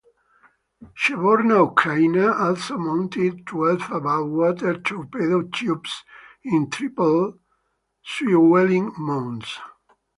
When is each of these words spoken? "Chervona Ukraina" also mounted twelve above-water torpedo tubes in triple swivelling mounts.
"Chervona 0.97 1.61
Ukraina" 1.75 2.33
also 2.39 2.75
mounted 2.75 3.45
twelve 3.45 3.87
above-water 3.91 4.79
torpedo 4.81 5.43
tubes 5.43 6.03
in 6.43 6.71
triple 6.71 7.37
swivelling 8.03 8.91
mounts. 8.97 9.59